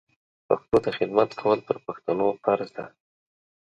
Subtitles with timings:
[0.47, 2.85] پښتو ته خدمت کول پر پښتنو فرض ده